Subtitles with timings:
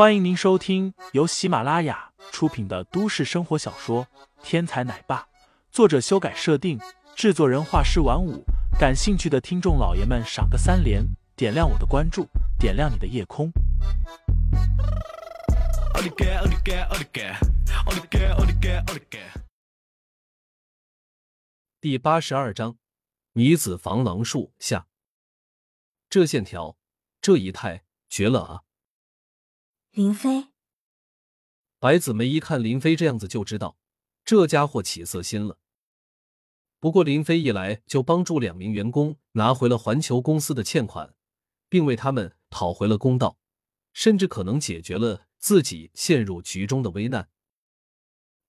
[0.00, 4.06] 欢迎您收听由喜马拉雅出品的都市生活小说
[4.42, 5.20] 《天才奶爸》，
[5.70, 6.80] 作者修改设定，
[7.14, 8.42] 制作人画师晚舞。
[8.78, 11.04] 感兴趣的听众老爷们，赏个三连，
[11.36, 12.26] 点亮我的关注，
[12.58, 13.52] 点亮你的夜空。
[21.78, 22.78] 第八十二章，
[23.34, 24.86] 女子防狼术下。
[26.08, 26.78] 这线条，
[27.20, 28.62] 这仪态，绝了啊！
[29.92, 30.46] 林飞，
[31.80, 33.76] 白子梅一看林飞这样子，就知道
[34.24, 35.58] 这家伙起色心了。
[36.78, 41.16] 不过林飞一来就帮助两名员工拿回了环球公司的欠款，
[41.68, 43.40] 并为他们讨回了公道，
[43.92, 47.28] 甚至可能解决了自己陷入局中的危难。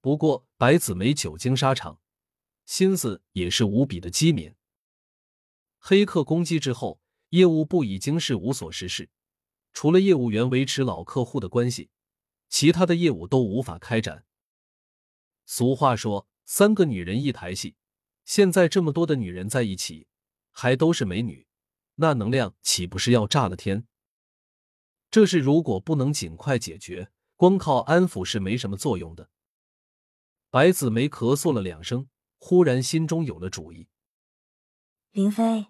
[0.00, 2.00] 不过白子梅久经沙场，
[2.64, 4.54] 心思也是无比的机敏。
[5.78, 9.10] 黑客攻击之后，业务部已经是无所事事。
[9.76, 11.90] 除了业务员维持老客户的关系，
[12.48, 14.24] 其他的业务都无法开展。
[15.44, 17.76] 俗话说“三个女人一台戏”，
[18.24, 20.06] 现在这么多的女人在一起，
[20.50, 21.46] 还都是美女，
[21.96, 23.86] 那能量岂不是要炸了天？
[25.10, 29.28] 这事如果不能尽快解决，光靠安抚是没什么作用的。
[30.48, 33.88] 白子梅咳嗽了两声，忽然心中有了主意
[35.12, 35.66] ：“林飞，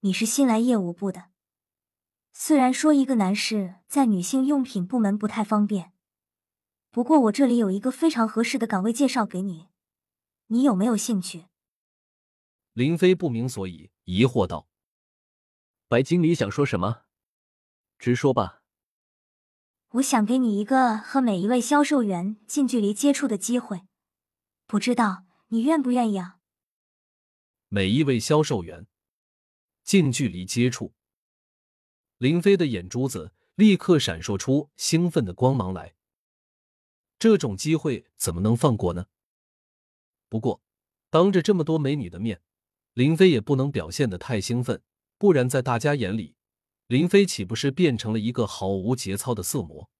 [0.00, 1.26] 你是新来业务部的。”
[2.36, 5.92] 虽然说一个男士在女性用品部门不太方便，
[6.90, 9.68] 不过我这里有一个非常合适的岗位介绍给你，
[10.48, 11.46] 你有没有兴趣？
[12.72, 14.66] 林飞不明所以，疑惑道
[15.86, 17.02] ：“白经理想说什么？
[18.00, 18.62] 直说吧。”
[19.94, 23.82] 我想给你一个和每一位销售员近距离接触的机会，
[24.66, 26.40] 不知道你愿不愿意啊？
[27.68, 28.88] 每一位销售员
[29.84, 30.92] 近距离接触。
[32.24, 35.94] 林飞的眼珠子立刻闪烁出兴奋的光芒来。
[37.18, 39.08] 这种机会怎么能放过呢？
[40.30, 40.62] 不过，
[41.10, 42.40] 当着这么多美女的面，
[42.94, 44.82] 林飞也不能表现的太兴奋，
[45.18, 46.34] 不然在大家眼里，
[46.86, 49.90] 林飞岂不是变成了一个毫无节操的色魔？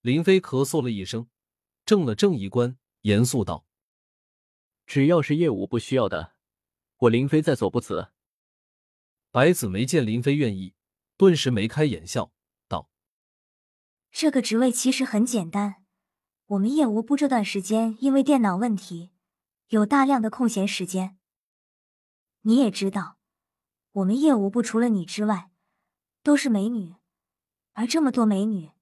[0.00, 1.28] 林飞咳嗽了一声，
[1.84, 3.66] 正了正衣冠，严肃道
[4.86, 6.32] ：“只要是业务不需要的，
[7.00, 8.12] 我林飞在所不辞。”
[9.30, 10.72] 白子梅见林飞愿意。
[11.22, 12.32] 顿时眉开眼笑，
[12.66, 12.88] 道
[14.10, 15.84] ：“这个职位其实很简单。
[16.46, 19.12] 我们业务部这段时间因为电脑问题，
[19.68, 21.16] 有大量的空闲时间。
[22.40, 23.18] 你也知道，
[23.92, 25.52] 我们业务部除了你之外，
[26.24, 26.96] 都是美女，
[27.74, 28.72] 而这么多美女，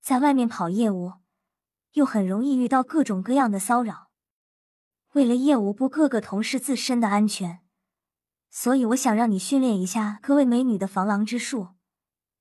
[0.00, 1.14] 在外面跑业务，
[1.94, 4.12] 又很容易遇到各种各样的骚扰。
[5.14, 7.62] 为了业务部各个同事自身的安全。”
[8.50, 11.74] 所以我想让你训练一下各位美女的防狼之术，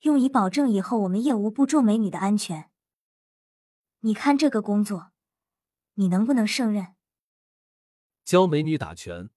[0.02, 2.72] 用以保证以后我们业务部众美女的安全。
[4.00, 5.12] 你看这个工作，
[5.96, 6.96] 你能不能胜任？
[8.24, 9.30] 教美女打拳，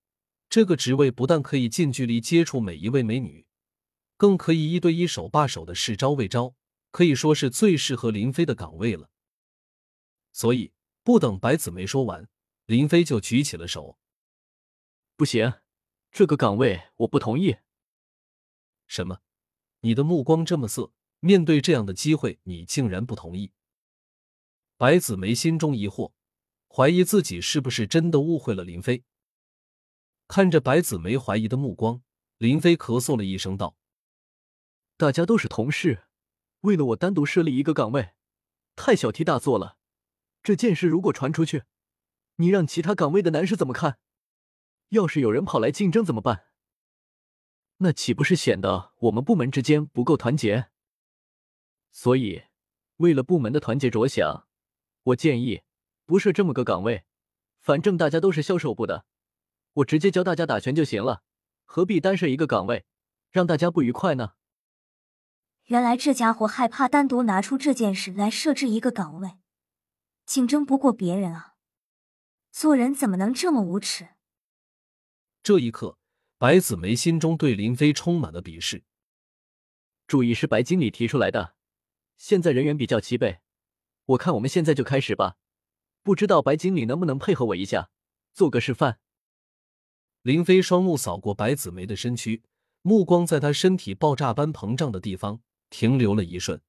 [0.49, 3.47] 这个职位不但可以近距离接触每一位美女，
[4.17, 6.55] 更可以一对一手把手的试招未招，
[6.91, 9.11] 可以说是最适合林飞的岗位了。
[10.33, 12.29] 所以不等白子梅说完，
[12.67, 13.99] 林飞就举起了手。
[15.17, 15.55] 不行。
[16.19, 17.59] 这个岗位我不同意。
[18.89, 19.21] 什么？
[19.83, 20.93] 你的目光这么色？
[21.21, 23.53] 面对这样的机会，你竟然不同意？
[24.77, 26.11] 白子梅心中疑惑，
[26.69, 29.05] 怀疑自己是不是真的误会了林飞。
[30.27, 32.03] 看着白子梅怀疑的目光，
[32.39, 33.77] 林飞咳嗽了一声道
[34.99, 36.09] ：“大家都是同事，
[36.63, 38.15] 为了我单独设立一个岗位，
[38.75, 39.79] 太小题大做了。
[40.43, 41.63] 这件事如果传出去，
[42.35, 44.01] 你让其他岗位的男士怎么看？”
[44.91, 46.47] 要是有人跑来竞争怎么办？
[47.79, 50.69] 那岂不是显得我们部门之间不够团结？
[51.91, 52.45] 所以，
[52.97, 54.47] 为了部门的团结着想，
[55.05, 55.63] 我建议
[56.07, 57.05] 不设这么个岗位。
[57.61, 59.05] 反正大家都是销售部的，
[59.75, 61.23] 我直接教大家打拳就行了，
[61.65, 62.87] 何必单设一个岗位，
[63.31, 64.33] 让大家不愉快呢？
[65.65, 69.39] 原来这家伙害怕单独拿出这件事来设置一个岗位，
[70.25, 71.57] 竞争不过别人啊！
[72.51, 74.09] 做人怎么能这么无耻？
[75.49, 75.97] 这一刻，
[76.37, 78.85] 白子梅心中对林飞充满了鄙视。
[80.07, 81.55] 主意是白经理提出来的，
[82.19, 83.39] 现在人员比较齐备，
[84.05, 85.39] 我看我们现在就开始吧。
[86.03, 87.89] 不知道白经理能不能配合我一下，
[88.35, 89.01] 做个示范。
[90.21, 92.43] 林飞双目扫过白子梅的身躯，
[92.83, 95.41] 目光在她身体爆炸般膨胀的地方
[95.71, 96.61] 停留了一瞬。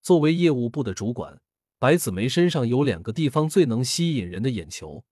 [0.00, 1.40] 作为业务部的主管，
[1.78, 5.04] 白子梅身上有两个地方最能吸引人的眼球。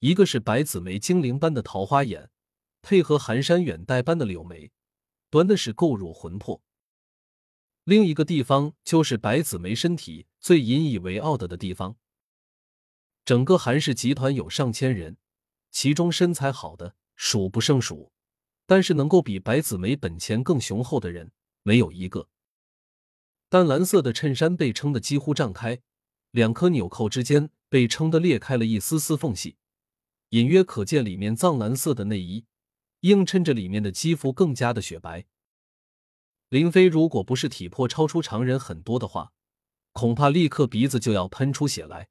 [0.00, 2.30] 一个是白子梅精灵般的桃花眼，
[2.80, 4.72] 配合寒山远黛般的柳眉，
[5.28, 6.62] 端的是购入魂魄。
[7.84, 11.96] 另一个地方就是白子梅身体最引以为傲的的地方。
[13.26, 15.18] 整个韩氏集团有上千人，
[15.70, 18.10] 其中身材好的数不胜数，
[18.64, 21.32] 但是能够比白子梅本钱更雄厚的人
[21.62, 22.26] 没有一个。
[23.50, 25.82] 淡蓝色的衬衫被撑得几乎胀开，
[26.30, 29.56] 两颗纽扣之间被撑得裂开了一丝丝缝隙，
[30.30, 32.46] 隐约可见里面藏蓝色的内衣，
[33.00, 35.26] 映衬着里面的肌肤更加的雪白。
[36.48, 39.32] 林飞如果不是体魄超出常人很多的话，
[39.92, 42.08] 恐怕立刻鼻子就要喷出血来。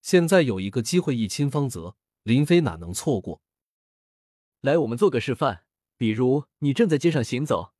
[0.00, 3.42] 现在有一个机会一亲芳泽，林飞哪能错过？
[4.60, 5.64] 来，我们做个示范。
[5.96, 7.74] 比如你正在街上行走，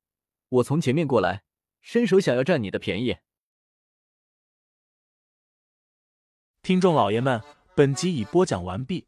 [0.49, 1.43] 我从前面过来，
[1.81, 3.17] 伸手想要占你的便宜。
[6.61, 7.41] 听众老爷们，
[7.75, 9.07] 本集已播讲完毕，